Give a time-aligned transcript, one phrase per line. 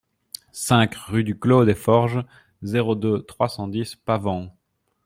[0.51, 2.21] cinq rue du Clos des Forges,
[2.63, 4.49] zéro deux, trois cent dix, Pavant